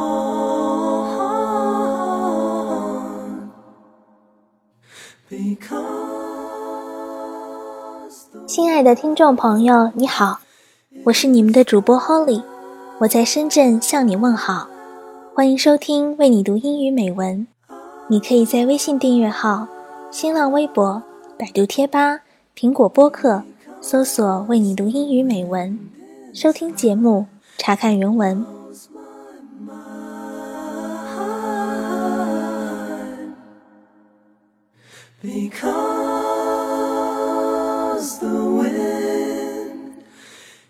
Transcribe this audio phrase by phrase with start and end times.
[8.48, 10.40] 亲爱的听众朋友，你好，
[11.04, 12.42] 我是你们的主播 Holly，
[13.00, 14.70] 我在深圳向你问好，
[15.34, 17.46] 欢迎收听为你读英语美文。
[18.08, 19.68] 你可以在微信订阅号、
[20.12, 21.04] 新浪微博、
[21.38, 22.22] 百度贴吧、
[22.58, 23.44] 苹果播客
[23.88, 25.78] 搜索“为你读英语美文”，
[26.34, 28.44] 收听节目，查看原文。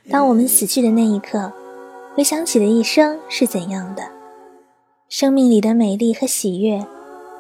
[0.09, 1.53] 当我们死去的那一刻，
[2.15, 4.03] 回想起的一生是怎样的？
[5.07, 6.85] 生命里的美丽和喜悦，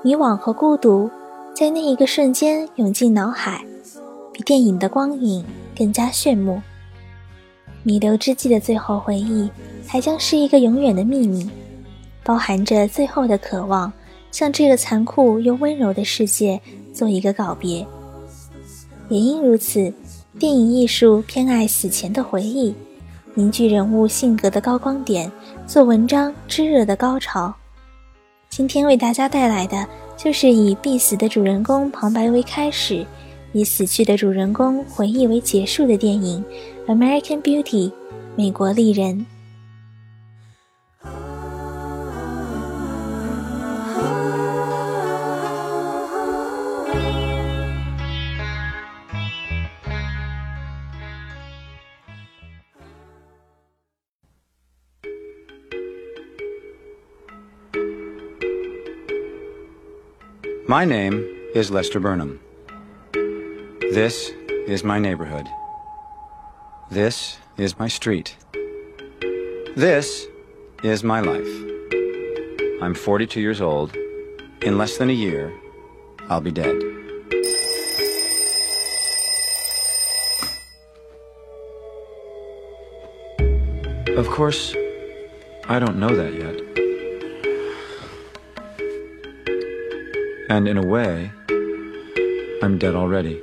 [0.03, 1.09] 迷惘和孤独，
[1.53, 3.65] 在那一个瞬间涌进脑海，
[4.31, 5.43] 比电影的光影
[5.77, 6.61] 更加炫目。
[7.83, 9.49] 弥留之际的最后回忆，
[9.85, 11.49] 还将是一个永远的秘密，
[12.23, 13.93] 包含着最后的渴望，
[14.31, 16.59] 向这个残酷又温柔的世界
[16.93, 17.85] 做一个告别。
[19.09, 19.93] 也因如此，
[20.39, 22.73] 电影艺术偏爱死前的回忆，
[23.35, 25.31] 凝聚人物性格的高光点，
[25.67, 27.53] 做文章炙热的高潮。
[28.49, 29.87] 今天为大家带来的
[30.17, 33.05] 就是以必死的主人公旁白为开始，
[33.55, 36.43] 以死去的主人公回忆为结束的电影
[36.93, 37.89] 《American Beauty》
[38.35, 39.25] 美国丽人。
[60.67, 61.23] My name
[61.53, 62.39] is Lester Burnham.
[63.95, 64.29] This
[64.67, 65.47] is my neighborhood.
[66.91, 68.35] This is my street.
[69.77, 70.27] This
[70.83, 71.47] is my life.
[72.81, 73.95] I'm 42 years old.
[74.63, 75.49] In less than a year,
[76.27, 76.75] I'll be dead.
[84.17, 84.75] Of course,
[85.69, 86.59] I don't know that yet.
[90.49, 91.31] And in a way,
[92.61, 93.41] I'm dead already.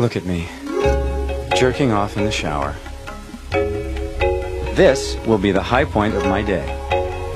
[0.00, 0.48] Look at me,
[1.54, 2.74] jerking off in the shower.
[4.74, 6.64] This will be the high point of my day.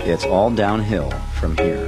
[0.07, 1.85] It's all downhill from here.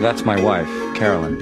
[0.00, 1.38] That's my wife, Carolyn.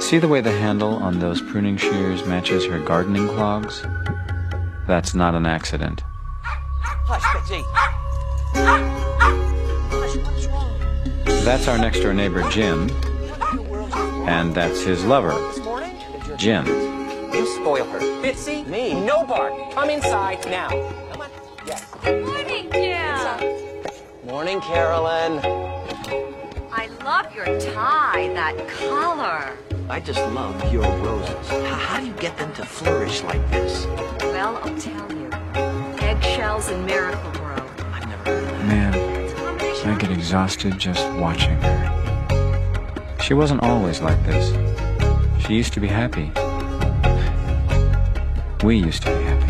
[0.00, 3.84] See the way the handle on those pruning shears matches her gardening clogs?
[4.86, 6.04] That's not an accident.
[6.42, 7.62] Hush, Betsy.
[11.38, 11.44] Hush, what's wrong?
[11.44, 12.90] That's our next door neighbor, Jim,
[14.28, 15.96] and that's his lover, This morning?
[16.36, 16.66] Jim.
[17.32, 17.98] You spoil her.
[18.22, 18.66] Bitsy?
[18.66, 18.94] Me?
[19.04, 19.52] No bark.
[19.72, 20.68] Come inside now.
[20.68, 21.30] Come on.
[21.66, 21.86] Yes.
[22.04, 24.26] Morning, Jim.
[24.26, 25.40] Morning, Carolyn.
[26.72, 29.56] I love your tie, that color.
[29.88, 31.48] I just love your roses.
[31.48, 33.86] How, how do you get them to flourish like this?
[34.20, 35.30] Well, I'll tell you.
[36.00, 37.56] Eggshells and miracle grow.
[37.92, 38.66] I've never heard of that.
[38.66, 39.17] Man,
[39.88, 43.16] I get exhausted just watching her.
[43.22, 44.52] She wasn't always like this.
[45.42, 46.30] She used to be happy.
[48.62, 49.48] We used to be happy.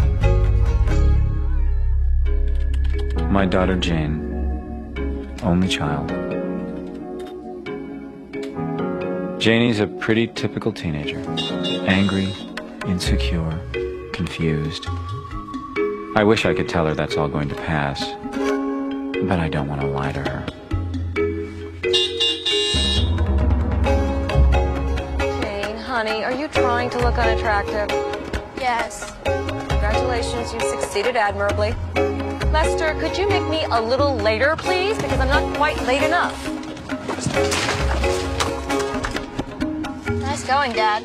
[3.24, 6.08] My daughter Jane, only child.
[9.40, 11.18] Janie's a pretty typical teenager.
[11.88, 12.32] Angry,
[12.86, 13.58] insecure,
[14.12, 14.86] confused.
[16.14, 18.04] I wish I could tell her that's all going to pass,
[19.22, 20.46] but I don't want to lie to her.
[25.42, 27.90] Jane, honey, are you trying to look unattractive?
[28.58, 29.12] Yes.
[29.24, 31.74] Congratulations, you succeeded admirably.
[32.52, 34.96] Lester, could you make me a little later, please?
[34.96, 36.34] Because I'm not quite late enough.
[40.08, 41.04] Nice going, Dad.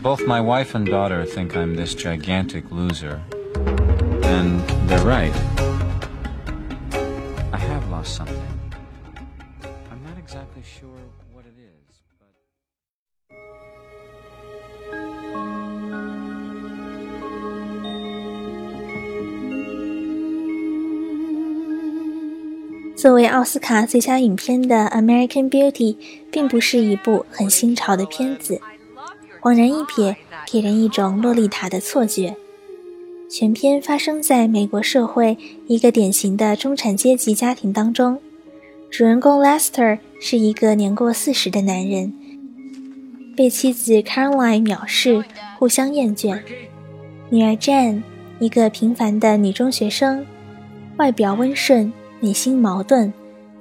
[0.00, 3.20] Both my wife and daughter think I'm this gigantic loser.
[4.22, 5.34] And they're right.
[8.00, 8.40] Lost something.
[9.90, 10.88] I'm not exactly sure
[11.34, 12.32] what it is, but.
[22.96, 25.94] 作为奥斯卡最佳影片的《American Beauty》
[26.32, 28.58] 并不是一部很新潮的片子，
[29.42, 30.16] 恍然一瞥，
[30.50, 32.34] 给人一种洛丽塔的错觉。
[33.30, 35.38] 全片发生在美国社会
[35.68, 38.18] 一个典型的中产阶级家庭当中，
[38.90, 42.12] 主人公 Lester 是一个年过四十的男人，
[43.36, 45.24] 被妻子 Caroline 藐视，
[45.60, 46.40] 互相厌倦。
[47.28, 48.02] 女儿 Jane，
[48.40, 50.26] 一个平凡的女中学生，
[50.96, 51.92] 外表温顺。
[52.22, 53.10] 内心矛盾，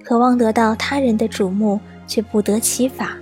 [0.04, 3.15] 渴望得到他人的瞩目，却不得其法，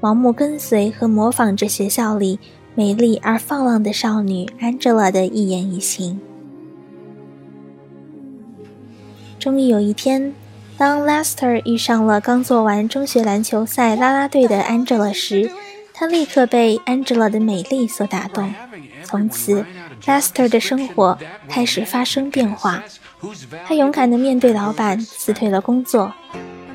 [0.00, 2.40] 盲目跟随和模仿着学校里
[2.78, 6.20] 美丽而放浪的少女 Angela 的一言一行。
[9.36, 10.32] 终于有一天，
[10.76, 15.50] 当 Lester 遇上了刚做完中学篮球赛啦啦队的 Angela 时，
[15.92, 18.54] 他立刻被 Angela 的美丽所打动。
[19.02, 19.66] 从此
[20.04, 22.84] ，Lester 的生活开始发生变化。
[23.66, 26.12] 他勇敢地面对老板，辞退了工作。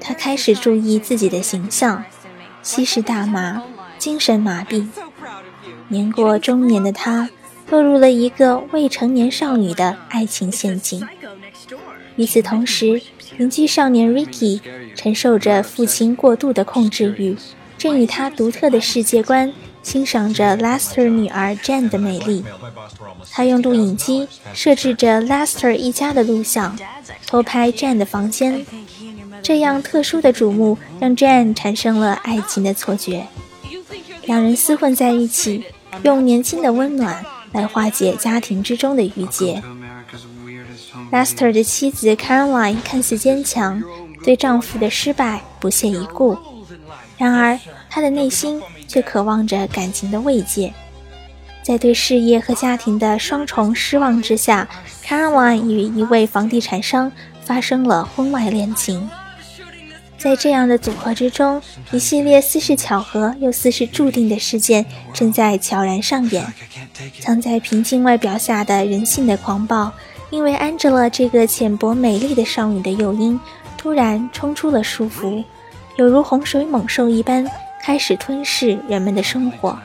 [0.01, 2.03] 他开始注意自己的形象，
[2.61, 3.63] 吸食大麻，
[3.97, 4.85] 精神麻痹。
[5.87, 7.29] 年过中年的他，
[7.69, 11.05] 落入了一个未成年少女的爱情陷阱。
[12.15, 13.01] 与此同时，
[13.37, 14.61] 邻居少年 Ricky
[14.95, 17.35] 承受着父亲过度的控制欲，
[17.77, 19.51] 正以他独特的世界观
[19.81, 22.43] 欣赏着 Lester 女儿 Jane 的美丽。
[23.31, 26.77] 他用录影机设置着 Lester 一家的录像，
[27.25, 28.65] 偷拍 Jane 的房间。
[29.41, 33.27] 这样特殊的瞩目让 Jane 产生了爱情的错觉。
[34.25, 35.63] 两人厮混在一起，
[36.03, 39.61] 用年轻的温暖来化解家庭之中的郁结。
[41.11, 43.81] Lester 的妻子 Caroline 看似坚强，
[44.23, 46.37] 对丈夫的失败不屑一顾。
[47.17, 47.59] 然而，
[47.89, 50.73] 她的内心却渴望着感情的慰藉。
[51.61, 54.67] 在对事业和家庭的双重失望之下
[55.05, 57.11] ，Caroline 与一位房地产商
[57.43, 59.09] 发生了婚外恋情。
[60.23, 61.61] 在这样的组合之中，
[61.91, 66.45] 一系列似是巧合又似是注定的事件正在悄然上演。
[67.19, 69.91] 藏在平静外表下的人性的狂暴，
[70.29, 73.37] 因为 Angela 这个浅薄美丽的少女的诱因，
[73.77, 75.43] 突然冲出了束缚，
[75.97, 77.45] 有如洪水猛兽一般，
[77.81, 79.77] 开始吞噬人们的生活。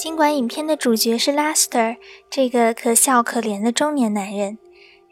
[0.00, 1.98] 尽管影片的主角是 Lester
[2.30, 4.56] 这个可笑可怜的中年男人，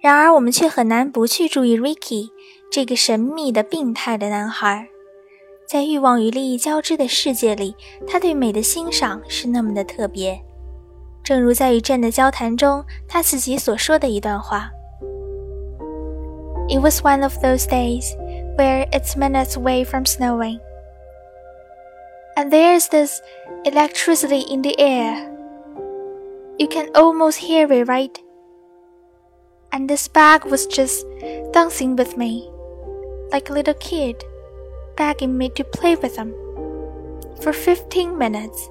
[0.00, 2.30] 然而我们却很难不去注意 Ricky
[2.72, 4.88] 这个神秘的病态的男孩。
[5.68, 7.76] 在欲望与利益交织的世界里，
[8.06, 10.40] 他对美的欣赏是那么的特别。
[11.22, 14.70] 正如在与 Jane 的交谈中，他自己所说的一段话
[16.70, 18.06] ：“It was one of those days
[18.56, 20.60] where it's minutes away from snowing.”
[22.36, 23.20] And there's this
[23.64, 25.34] electricity in the air.
[26.58, 28.18] You can almost hear it, right?
[29.72, 31.04] And this bag was just
[31.52, 32.50] dancing with me,
[33.30, 34.24] like a little kid,
[34.96, 36.34] begging me to play with them.
[37.42, 38.68] For 15 minutes.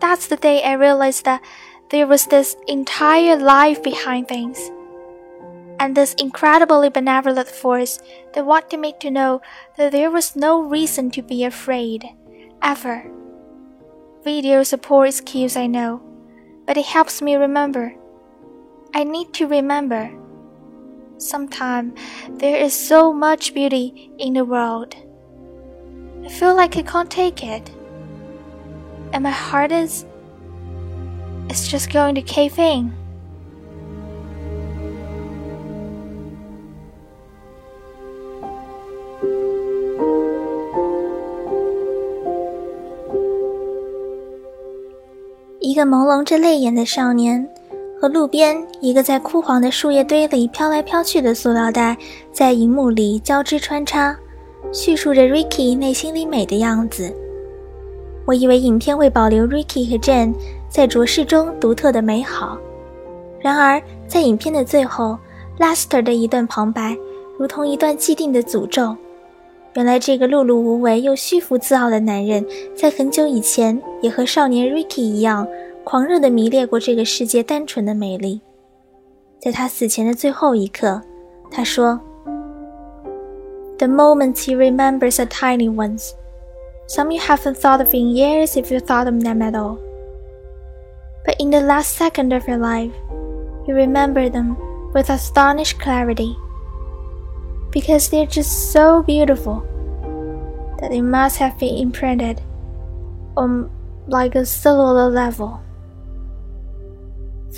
[0.00, 1.42] That's the day I realized that
[1.90, 4.58] there was this entire life behind things.
[5.78, 7.98] And this incredibly benevolent force
[8.34, 9.42] that wanted me to know
[9.76, 12.04] that there was no reason to be afraid
[12.62, 13.10] ever.
[14.26, 16.02] Video support skills I know,
[16.66, 17.94] but it helps me remember.
[18.92, 20.10] I need to remember.
[21.16, 21.94] Sometimes
[22.30, 24.96] there is so much beauty in the world.
[26.24, 27.70] I feel like I can't take it.
[29.12, 30.04] and my heart is.
[31.48, 32.92] It's just going to cave in.
[45.66, 47.44] 一个朦胧着泪眼的少年，
[48.00, 51.96] 和路边一个在枯黄的树叶堆里飘来飘去的塑料袋，
[52.30, 54.16] 在荧幕里交织穿插，
[54.72, 57.12] 叙述着 Ricky 内心里美的样子。
[58.28, 60.34] 我以为影片会保留 Ricky 和 Jane
[60.68, 62.56] 在浊世中独特的美好，
[63.40, 65.18] 然而在影片的最后
[65.58, 66.96] ，Lester 的一段旁白，
[67.40, 68.96] 如同一段既定的诅咒。
[69.76, 75.46] 原来这个碌碌无为又虚浮自傲的男人，在很久以前也和少年 Ricky 一样，
[75.84, 78.40] 狂热地迷恋过这个世界单纯的美丽。
[79.38, 81.02] 在他死前的最后一刻，
[81.50, 82.00] 他说
[83.76, 86.12] ：“The moments he remembers are tiny ones.
[86.88, 89.76] Some you haven't thought of in years if you thought of them at all.
[91.26, 92.92] But in the last second of your life,
[93.66, 94.56] you remember them
[94.94, 96.34] with astonished clarity.”
[97.76, 99.60] Because they're just so beautiful
[100.80, 102.40] that they must have been imprinted
[103.36, 103.70] on
[104.06, 105.62] like a cellular level.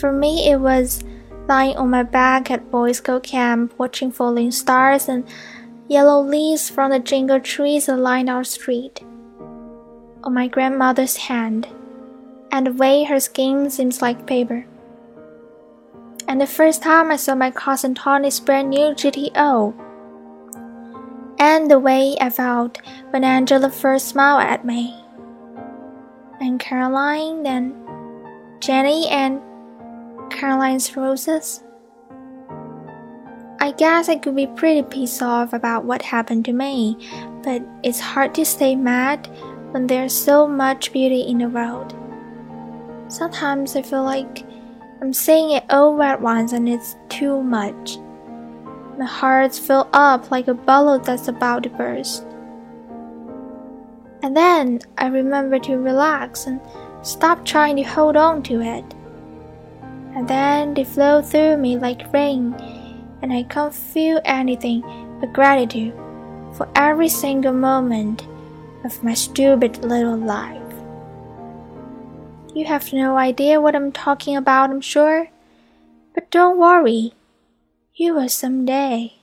[0.01, 1.05] For me, it was
[1.47, 5.23] lying on my back at Boy Scout camp watching falling stars and
[5.87, 9.05] yellow leaves from the jingle trees that line our street.
[10.25, 11.69] On my grandmother's hand,
[12.51, 14.67] and the way her skin seems like paper.
[16.27, 19.85] And the first time I saw my cousin Tony's brand new GTO
[21.39, 22.81] and the way I felt
[23.11, 24.95] when Angela first smiled at me.
[26.41, 27.75] And Caroline, then
[28.61, 29.41] Jenny, and
[30.31, 31.63] Caroline's roses.
[33.61, 36.97] I guess I could be pretty pissed off about what happened to me,
[37.43, 39.29] but it's hard to stay mad
[39.73, 41.95] when there's so much beauty in the world.
[43.09, 44.45] Sometimes I feel like
[45.01, 47.99] I'm saying it all at once and it's too much.
[48.99, 52.25] My heart fills up like a balloon that's about to burst.
[54.25, 56.61] And then I remember to relax and
[57.03, 58.85] stop trying to hold on to it.
[60.17, 62.55] And then they flow through me like rain,
[63.23, 64.83] and I can't feel anything
[65.21, 65.95] but gratitude
[66.57, 68.27] for every single moment
[68.85, 70.61] of my stupid little life.
[72.53, 75.29] You have no idea what I'm talking about, I'm sure.
[76.15, 77.13] But don't worry,
[77.99, 79.18] you will someday.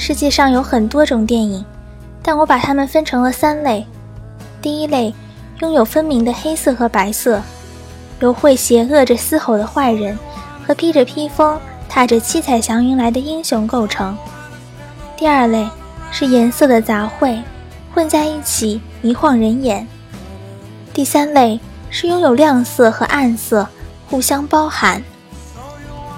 [0.00, 1.62] 世界上有很多种电影，
[2.22, 3.84] 但我把它们分成了三类。
[4.62, 5.14] 第一类，
[5.58, 7.42] 拥有分明的黑色和白色，
[8.20, 10.18] 由会邪恶着嘶吼的坏人
[10.66, 14.16] 和披着披风、踏着七彩祥云来的英雄构成。
[15.18, 15.68] 第二类
[16.10, 17.42] 是颜色的杂烩，
[17.94, 19.86] 混在一起迷晃人眼。
[20.94, 23.68] 第三类是拥有亮色和暗色，
[24.08, 25.04] 互相包含。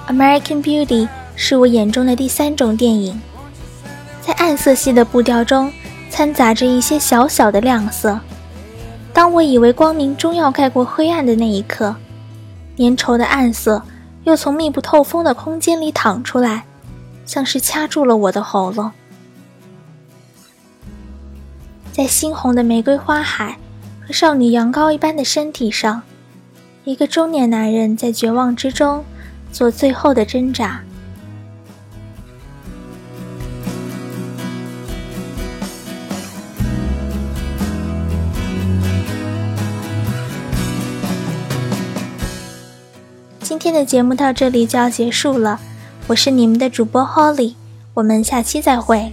[0.15, 0.87] 《American Beauty》
[1.35, 3.21] 是我眼中的第三种电影。
[4.25, 5.71] 在暗色系的步调中，
[6.09, 8.19] 掺杂着一些小小的亮色。
[9.13, 11.95] 当我以为光明终要盖过黑暗的那一刻，
[12.79, 13.83] 粘稠的暗色
[14.25, 16.65] 又从密不透风的空间里淌出来，
[17.27, 18.93] 像是掐住了我的喉咙。
[21.91, 23.59] 在猩红的玫瑰花海
[24.07, 26.01] 和少女羊羔一般的身体上，
[26.85, 29.05] 一个中年男人在绝望之中
[29.51, 30.81] 做最后的挣扎。
[43.63, 45.61] 今天的节目到这里就要结束了，
[46.09, 47.55] 我是你们的主播 Holly，
[47.95, 49.13] 我们下期再会。